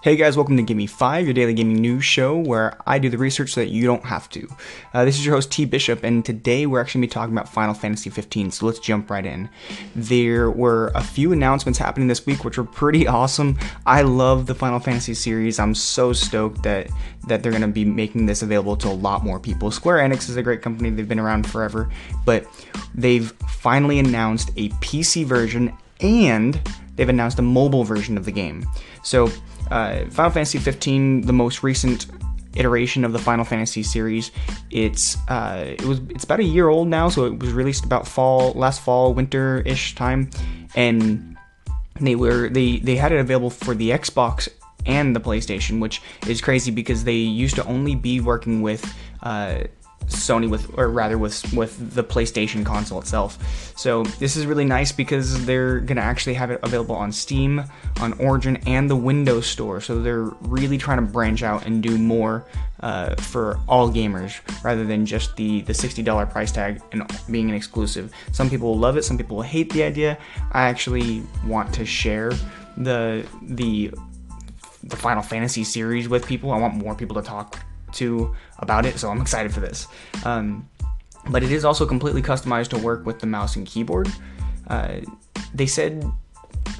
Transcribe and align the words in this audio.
Hey 0.00 0.14
guys, 0.14 0.36
welcome 0.36 0.56
to 0.56 0.62
Gimme 0.62 0.86
5, 0.86 1.24
your 1.24 1.34
daily 1.34 1.54
gaming 1.54 1.78
news 1.78 2.04
show 2.04 2.38
where 2.38 2.78
I 2.86 3.00
do 3.00 3.10
the 3.10 3.18
research 3.18 3.54
so 3.54 3.62
that 3.62 3.70
you 3.70 3.84
don't 3.84 4.04
have 4.04 4.30
to. 4.30 4.46
Uh, 4.94 5.04
this 5.04 5.18
is 5.18 5.26
your 5.26 5.34
host 5.34 5.50
T 5.50 5.64
Bishop, 5.64 6.04
and 6.04 6.24
today 6.24 6.66
we're 6.66 6.80
actually 6.80 7.00
going 7.00 7.08
to 7.08 7.14
be 7.14 7.14
talking 7.14 7.34
about 7.34 7.52
Final 7.52 7.74
Fantasy 7.74 8.08
15, 8.08 8.52
so 8.52 8.66
let's 8.66 8.78
jump 8.78 9.10
right 9.10 9.26
in. 9.26 9.50
There 9.96 10.52
were 10.52 10.92
a 10.94 11.02
few 11.02 11.32
announcements 11.32 11.80
happening 11.80 12.06
this 12.06 12.24
week 12.26 12.44
which 12.44 12.58
were 12.58 12.64
pretty 12.64 13.08
awesome. 13.08 13.58
I 13.86 14.02
love 14.02 14.46
the 14.46 14.54
Final 14.54 14.78
Fantasy 14.78 15.14
series. 15.14 15.58
I'm 15.58 15.74
so 15.74 16.12
stoked 16.12 16.62
that, 16.62 16.88
that 17.26 17.42
they're 17.42 17.50
going 17.50 17.62
to 17.62 17.66
be 17.66 17.84
making 17.84 18.26
this 18.26 18.42
available 18.42 18.76
to 18.76 18.88
a 18.88 18.94
lot 18.94 19.24
more 19.24 19.40
people. 19.40 19.72
Square 19.72 20.08
Enix 20.08 20.28
is 20.28 20.36
a 20.36 20.44
great 20.44 20.62
company, 20.62 20.90
they've 20.90 21.08
been 21.08 21.18
around 21.18 21.44
forever, 21.44 21.90
but 22.24 22.46
they've 22.94 23.32
finally 23.48 23.98
announced 23.98 24.50
a 24.56 24.68
PC 24.68 25.24
version 25.24 25.76
and 26.00 26.60
they've 26.94 27.08
announced 27.08 27.40
a 27.40 27.42
mobile 27.42 27.82
version 27.82 28.16
of 28.16 28.24
the 28.24 28.32
game. 28.32 28.64
So, 29.02 29.28
uh, 29.70 30.04
Final 30.10 30.30
Fantasy 30.30 30.58
15, 30.58 31.22
the 31.22 31.32
most 31.32 31.62
recent 31.62 32.06
iteration 32.56 33.04
of 33.04 33.12
the 33.12 33.18
Final 33.18 33.44
Fantasy 33.44 33.82
series. 33.82 34.30
It's 34.70 35.16
uh, 35.28 35.64
it 35.66 35.84
was 35.84 36.00
it's 36.10 36.24
about 36.24 36.40
a 36.40 36.44
year 36.44 36.68
old 36.68 36.88
now, 36.88 37.08
so 37.08 37.24
it 37.24 37.38
was 37.38 37.52
released 37.52 37.84
about 37.84 38.06
fall 38.06 38.52
last 38.52 38.80
fall 38.80 39.14
winter 39.14 39.62
ish 39.64 39.94
time, 39.94 40.30
and 40.74 41.36
they 42.00 42.14
were 42.14 42.48
they 42.48 42.78
they 42.78 42.96
had 42.96 43.12
it 43.12 43.20
available 43.20 43.50
for 43.50 43.74
the 43.74 43.90
Xbox 43.90 44.48
and 44.86 45.14
the 45.14 45.20
PlayStation, 45.20 45.80
which 45.80 46.02
is 46.26 46.40
crazy 46.40 46.70
because 46.70 47.04
they 47.04 47.12
used 47.14 47.56
to 47.56 47.64
only 47.66 47.94
be 47.94 48.20
working 48.20 48.62
with 48.62 48.94
uh, 49.22 49.64
Sony 50.08 50.48
with, 50.48 50.76
or 50.78 50.88
rather 50.88 51.18
with 51.18 51.52
with 51.52 51.94
the 51.94 52.02
PlayStation 52.02 52.64
console 52.64 52.98
itself. 52.98 53.38
So 53.76 54.04
this 54.18 54.36
is 54.36 54.46
really 54.46 54.64
nice 54.64 54.92
because 54.92 55.44
they're 55.46 55.80
gonna 55.80 56.00
actually 56.00 56.34
have 56.34 56.50
it 56.50 56.60
available 56.62 56.96
on 56.96 57.12
Steam, 57.12 57.62
on 58.00 58.12
Origin, 58.14 58.56
and 58.66 58.88
the 58.90 58.96
Windows 58.96 59.46
Store. 59.46 59.80
So 59.80 60.00
they're 60.00 60.30
really 60.40 60.78
trying 60.78 60.98
to 60.98 61.12
branch 61.12 61.42
out 61.42 61.66
and 61.66 61.82
do 61.82 61.98
more 61.98 62.46
uh, 62.80 63.14
for 63.16 63.58
all 63.68 63.90
gamers 63.90 64.40
rather 64.64 64.84
than 64.84 65.06
just 65.06 65.36
the 65.36 65.62
the 65.62 65.74
sixty 65.74 66.02
dollar 66.02 66.26
price 66.26 66.52
tag 66.52 66.80
and 66.92 67.02
being 67.30 67.48
an 67.48 67.54
exclusive. 67.54 68.12
Some 68.32 68.50
people 68.50 68.68
will 68.68 68.78
love 68.78 68.96
it, 68.96 69.04
some 69.04 69.16
people 69.16 69.36
will 69.36 69.44
hate 69.44 69.72
the 69.72 69.82
idea. 69.82 70.18
I 70.52 70.68
actually 70.68 71.22
want 71.46 71.72
to 71.74 71.84
share 71.84 72.32
the 72.76 73.26
the 73.42 73.92
the 74.84 74.96
Final 74.96 75.22
Fantasy 75.22 75.64
series 75.64 76.08
with 76.08 76.26
people. 76.26 76.50
I 76.52 76.58
want 76.58 76.74
more 76.74 76.94
people 76.94 77.16
to 77.16 77.22
talk 77.22 77.58
to 77.94 78.34
about 78.58 78.86
it, 78.86 78.98
so 78.98 79.10
I'm 79.10 79.20
excited 79.20 79.52
for 79.52 79.60
this. 79.60 79.86
Um, 80.24 80.68
but 81.30 81.42
it 81.42 81.52
is 81.52 81.64
also 81.64 81.86
completely 81.86 82.22
customized 82.22 82.68
to 82.68 82.78
work 82.78 83.04
with 83.04 83.20
the 83.20 83.26
mouse 83.26 83.56
and 83.56 83.66
keyboard. 83.66 84.08
Uh, 84.68 85.00
they 85.54 85.66
said 85.66 86.04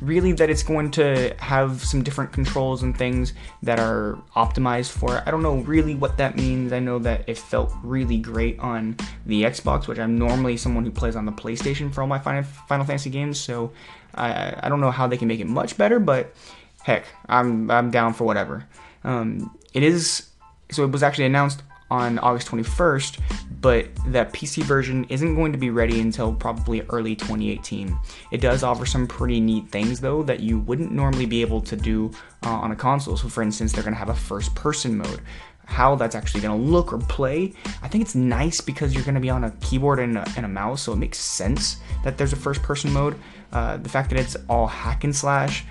really 0.00 0.32
that 0.32 0.50
it's 0.50 0.62
going 0.62 0.90
to 0.92 1.34
have 1.38 1.82
some 1.82 2.02
different 2.02 2.32
controls 2.32 2.82
and 2.82 2.96
things 2.96 3.32
that 3.62 3.80
are 3.80 4.18
optimized 4.36 4.92
for 4.92 5.16
it. 5.16 5.22
I 5.26 5.30
don't 5.30 5.42
know 5.42 5.56
really 5.58 5.94
what 5.94 6.16
that 6.18 6.36
means. 6.36 6.72
I 6.72 6.78
know 6.78 6.98
that 7.00 7.28
it 7.28 7.38
felt 7.38 7.72
really 7.82 8.18
great 8.18 8.58
on 8.60 8.96
the 9.26 9.42
Xbox, 9.42 9.88
which 9.88 9.98
I'm 9.98 10.18
normally 10.18 10.56
someone 10.56 10.84
who 10.84 10.90
plays 10.90 11.16
on 11.16 11.26
the 11.26 11.32
PlayStation 11.32 11.92
for 11.92 12.02
all 12.02 12.06
my 12.06 12.18
Final, 12.18 12.42
Final 12.42 12.86
Fantasy 12.86 13.10
games, 13.10 13.40
so 13.40 13.72
I, 14.14 14.54
I 14.62 14.68
don't 14.68 14.80
know 14.80 14.90
how 14.90 15.06
they 15.06 15.16
can 15.16 15.28
make 15.28 15.40
it 15.40 15.46
much 15.46 15.76
better, 15.76 15.98
but 15.98 16.34
heck, 16.82 17.04
I'm, 17.28 17.70
I'm 17.70 17.90
down 17.90 18.14
for 18.14 18.24
whatever. 18.24 18.66
Um, 19.04 19.56
it 19.72 19.82
is 19.82 20.27
so 20.70 20.84
it 20.84 20.90
was 20.90 21.02
actually 21.02 21.26
announced 21.26 21.62
on 21.90 22.18
August 22.18 22.48
21st, 22.48 23.18
but 23.60 23.88
that 24.08 24.32
PC 24.32 24.62
version 24.62 25.04
isn't 25.08 25.34
going 25.34 25.52
to 25.52 25.58
be 25.58 25.70
ready 25.70 26.00
until 26.00 26.32
probably 26.32 26.82
early 26.90 27.16
2018. 27.16 27.98
It 28.30 28.40
does 28.40 28.62
offer 28.62 28.84
some 28.84 29.06
pretty 29.06 29.40
neat 29.40 29.70
things 29.70 30.00
though 30.00 30.22
that 30.24 30.40
you 30.40 30.58
wouldn't 30.60 30.92
normally 30.92 31.26
be 31.26 31.40
able 31.40 31.60
to 31.62 31.76
do 31.76 32.10
uh, 32.44 32.50
on 32.50 32.72
a 32.72 32.76
console. 32.76 33.16
So 33.16 33.28
for 33.28 33.42
instance, 33.42 33.72
they're 33.72 33.82
going 33.82 33.94
to 33.94 33.98
have 33.98 34.10
a 34.10 34.14
first 34.14 34.54
person 34.54 34.98
mode. 34.98 35.20
How 35.64 35.94
that's 35.96 36.14
actually 36.14 36.40
going 36.40 36.58
to 36.58 36.70
look 36.70 36.94
or 36.94 36.98
play, 36.98 37.52
I 37.82 37.88
think 37.88 38.02
it's 38.02 38.14
nice 38.14 38.60
because 38.60 38.94
you're 38.94 39.04
going 39.04 39.16
to 39.16 39.20
be 39.20 39.28
on 39.28 39.44
a 39.44 39.50
keyboard 39.60 39.98
and 39.98 40.16
a, 40.16 40.26
and 40.34 40.46
a, 40.46 40.48
mouse, 40.48 40.80
so 40.80 40.94
it 40.94 40.96
makes 40.96 41.18
sense 41.18 41.76
that 42.04 42.16
there's 42.16 42.32
a 42.32 42.36
first 42.36 42.62
person 42.62 42.90
mode. 42.90 43.18
Uh, 43.52 43.76
the 43.76 43.88
fact 43.88 44.08
that 44.08 44.18
it's 44.18 44.34
all 44.48 44.66
hack 44.66 45.04
and 45.04 45.14
slash, 45.14 45.66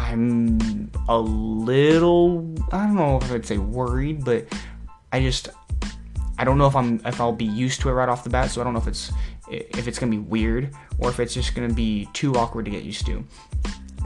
I'm 0.00 0.90
a 1.08 1.18
little 1.18 2.54
I 2.72 2.86
don't 2.86 2.96
know 2.96 3.18
if 3.18 3.30
I'd 3.30 3.46
say 3.46 3.58
worried, 3.58 4.24
but 4.24 4.46
I 5.12 5.20
just 5.20 5.50
I 6.38 6.44
don't 6.44 6.58
know 6.58 6.66
if 6.66 6.74
I'm 6.74 7.00
if 7.04 7.20
I'll 7.20 7.32
be 7.32 7.44
used 7.44 7.80
to 7.82 7.90
it 7.90 7.92
right 7.92 8.08
off 8.08 8.24
the 8.24 8.30
bat, 8.30 8.50
so 8.50 8.60
I 8.60 8.64
don't 8.64 8.72
know 8.72 8.80
if 8.80 8.88
it's 8.88 9.12
if 9.48 9.86
it's 9.86 9.98
gonna 9.98 10.10
be 10.10 10.18
weird 10.18 10.74
or 10.98 11.10
if 11.10 11.20
it's 11.20 11.34
just 11.34 11.54
gonna 11.54 11.72
be 11.72 12.08
too 12.12 12.34
awkward 12.34 12.64
to 12.64 12.70
get 12.70 12.82
used 12.82 13.06
to. 13.06 13.24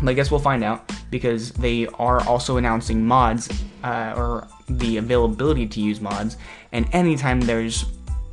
But 0.01 0.11
I 0.11 0.13
guess 0.15 0.31
we'll 0.31 0.41
find 0.41 0.65
out 0.65 0.91
because 1.11 1.53
they 1.53 1.87
are 1.87 2.21
also 2.27 2.57
announcing 2.57 3.07
mods 3.07 3.49
uh, 3.85 4.15
or 4.17 4.49
the 4.69 4.97
availability 4.97 5.67
to 5.69 5.81
use 5.81 6.01
mods, 6.01 6.37
and 6.73 6.89
anytime 6.93 7.41
there's 7.41 7.85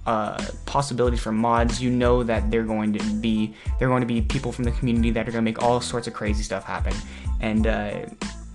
uh, 0.05 0.43
possibilities 0.65 1.19
for 1.19 1.31
mods, 1.31 1.81
you 1.81 1.91
know 1.91 2.23
that 2.23 2.49
they're 2.49 2.63
going 2.63 2.93
to 2.93 3.03
be 3.15 3.53
they're 3.77 3.87
going 3.87 4.01
to 4.01 4.07
be 4.07 4.21
people 4.21 4.51
from 4.51 4.63
the 4.63 4.71
community 4.71 5.11
that 5.11 5.27
are 5.27 5.31
going 5.31 5.43
to 5.43 5.49
make 5.49 5.61
all 5.61 5.79
sorts 5.79 6.07
of 6.07 6.13
crazy 6.13 6.43
stuff 6.43 6.63
happen. 6.63 6.93
And 7.41 7.67
uh, 7.67 8.05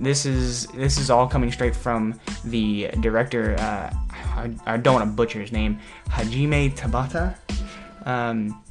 this 0.01 0.25
is 0.25 0.67
this 0.69 0.99
is 0.99 1.11
all 1.11 1.29
coming 1.29 1.53
straight 1.53 1.77
from 1.77 2.19
the 2.45 2.89
director. 3.01 3.57
Uh, 3.59 3.93
I, 4.11 4.51
I, 4.67 4.77
don't 4.77 4.95
want 4.95 5.11
to 5.11 5.15
butcher 5.15 5.41
his 5.41 5.53
name, 5.53 5.79
Hajime 6.09 6.75
Tabata. 6.75 7.37
Um, 8.05 8.63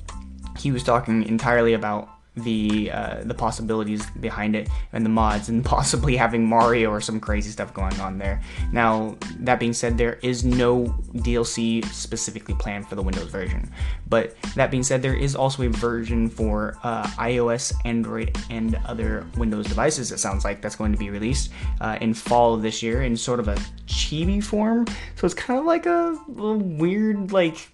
he 0.58 0.72
was 0.72 0.84
talking 0.84 1.24
entirely 1.24 1.74
about 1.74 2.10
the 2.36 2.92
uh, 2.92 3.24
the 3.24 3.34
possibilities 3.34 4.06
behind 4.20 4.56
it 4.56 4.70
and 4.94 5.06
the 5.06 5.10
mods 5.10 5.50
and 5.50 5.64
possibly 5.76 6.16
having 6.16 6.46
Mario 6.46 6.90
or 6.90 7.02
some 7.02 7.20
crazy 7.20 7.50
stuff 7.50 7.74
going 7.74 8.00
on 8.00 8.18
there. 8.18 8.42
Now 8.72 9.18
that 9.40 9.60
being 9.60 9.74
said, 9.74 9.98
there 9.98 10.20
is 10.22 10.44
no 10.44 10.86
DLC 11.14 11.86
specifically 11.86 12.56
planned 12.56 12.88
for 12.88 12.96
the 12.96 13.02
Windows 13.02 13.32
version, 13.32 13.72
but 14.10 14.36
that 14.56 14.72
being 14.72 14.84
said, 14.84 15.02
there 15.02 15.16
is 15.16 15.36
also 15.36 15.64
a 15.64 15.70
version 15.70 16.30
for 16.30 16.78
uh, 16.84 17.06
iOS, 17.08 17.74
Android, 17.86 18.38
and 18.50 18.76
other 18.86 19.26
Windows 19.38 19.68
devices. 19.68 20.12
It 20.12 20.20
sounds 20.20 20.44
like 20.44 20.62
that's 20.62 20.76
going 20.76 20.92
to 20.92 20.98
be 20.98 21.10
released 21.10 21.52
uh, 21.82 21.98
in 22.02 22.14
fall 22.14 22.54
of 22.54 22.62
this 22.62 22.84
year 22.84 23.04
in 23.04 23.16
sort 23.16 23.40
of 23.40 23.48
a 23.48 23.56
chibi 23.88 24.44
form. 24.44 24.86
So 25.16 25.26
it's 25.26 25.34
kind 25.34 25.60
of 25.60 25.66
like 25.66 25.86
a, 25.86 26.18
a 26.38 26.54
weird 26.54 27.32
like 27.32 27.70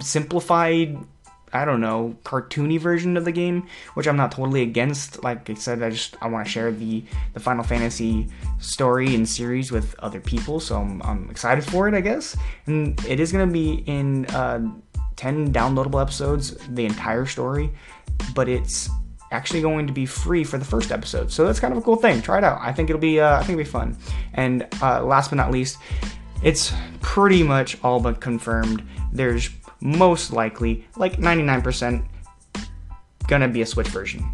simplified 0.00 0.96
I 1.54 1.64
don't 1.64 1.80
know, 1.80 2.16
cartoony 2.24 2.80
version 2.80 3.16
of 3.16 3.24
the 3.24 3.32
game, 3.32 3.68
which 3.94 4.08
I'm 4.08 4.16
not 4.16 4.32
totally 4.32 4.62
against. 4.62 5.22
Like 5.22 5.48
I 5.48 5.54
said, 5.54 5.82
I 5.82 5.90
just 5.90 6.16
I 6.20 6.26
want 6.26 6.44
to 6.46 6.52
share 6.52 6.72
the 6.72 7.04
the 7.32 7.40
Final 7.40 7.62
Fantasy 7.62 8.28
story 8.58 9.14
and 9.14 9.28
series 9.28 9.70
with 9.70 9.94
other 10.00 10.20
people, 10.20 10.58
so 10.60 10.80
I'm, 10.80 11.00
I'm 11.02 11.30
excited 11.30 11.64
for 11.64 11.88
it, 11.88 11.94
I 11.94 12.00
guess. 12.00 12.36
And 12.66 13.02
it 13.06 13.20
is 13.20 13.30
gonna 13.30 13.46
be 13.46 13.84
in 13.86 14.26
uh, 14.26 14.60
10 15.16 15.52
downloadable 15.52 16.02
episodes, 16.02 16.56
the 16.70 16.84
entire 16.84 17.26
story, 17.26 17.70
but 18.34 18.48
it's 18.48 18.90
actually 19.30 19.60
going 19.60 19.86
to 19.86 19.92
be 19.92 20.06
free 20.06 20.44
for 20.44 20.58
the 20.58 20.64
first 20.64 20.92
episode. 20.92 21.30
So 21.30 21.44
that's 21.44 21.60
kind 21.60 21.72
of 21.72 21.78
a 21.78 21.82
cool 21.82 21.96
thing. 21.96 22.22
Try 22.22 22.38
it 22.38 22.44
out. 22.44 22.58
I 22.60 22.72
think 22.72 22.90
it'll 22.90 23.00
be 23.00 23.20
uh, 23.20 23.36
I 23.36 23.38
think 23.38 23.58
it'll 23.58 23.64
be 23.64 23.64
fun. 23.64 23.96
And 24.32 24.66
uh, 24.82 25.04
last 25.04 25.30
but 25.30 25.36
not 25.36 25.50
least, 25.50 25.78
it's 26.42 26.72
pretty 27.00 27.42
much 27.42 27.76
all 27.82 28.00
but 28.00 28.20
confirmed. 28.20 28.86
There's 29.12 29.50
most 29.84 30.32
likely, 30.32 30.84
like 30.96 31.18
99%, 31.18 32.04
gonna 33.28 33.48
be 33.48 33.62
a 33.62 33.66
Switch 33.66 33.88
version. 33.88 34.24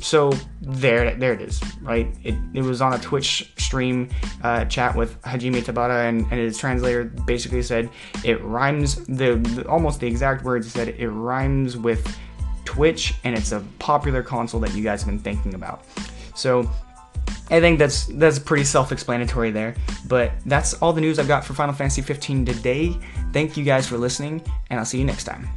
So 0.00 0.32
there, 0.62 1.14
there 1.14 1.32
it 1.32 1.42
is, 1.42 1.60
right? 1.82 2.14
It, 2.22 2.34
it 2.54 2.62
was 2.62 2.80
on 2.80 2.94
a 2.94 2.98
Twitch 2.98 3.52
stream 3.58 4.08
uh, 4.42 4.64
chat 4.66 4.94
with 4.94 5.20
Hajime 5.22 5.62
Tabata, 5.62 6.08
and, 6.08 6.22
and 6.22 6.40
his 6.40 6.56
translator 6.58 7.04
basically 7.04 7.62
said 7.62 7.90
it 8.24 8.42
rhymes. 8.42 9.04
The, 9.06 9.36
the 9.36 9.66
almost 9.68 10.00
the 10.00 10.06
exact 10.06 10.44
words 10.44 10.66
He 10.66 10.70
said 10.70 10.88
it 10.88 11.08
rhymes 11.08 11.76
with 11.76 12.16
Twitch, 12.64 13.14
and 13.24 13.36
it's 13.36 13.52
a 13.52 13.60
popular 13.78 14.22
console 14.22 14.60
that 14.60 14.74
you 14.74 14.82
guys 14.82 15.02
have 15.02 15.10
been 15.10 15.18
thinking 15.18 15.54
about. 15.54 15.84
So 16.34 16.70
I 17.50 17.60
think 17.60 17.78
that's 17.78 18.06
that's 18.06 18.38
pretty 18.38 18.64
self-explanatory 18.64 19.50
there. 19.50 19.74
But 20.06 20.32
that's 20.46 20.74
all 20.74 20.92
the 20.92 21.00
news 21.00 21.18
I've 21.18 21.28
got 21.28 21.44
for 21.44 21.54
Final 21.54 21.74
Fantasy 21.74 22.02
15 22.02 22.44
today. 22.44 22.96
Thank 23.32 23.56
you 23.56 23.64
guys 23.64 23.86
for 23.86 23.98
listening, 23.98 24.42
and 24.70 24.78
I'll 24.78 24.86
see 24.86 24.98
you 24.98 25.04
next 25.04 25.24
time. 25.24 25.48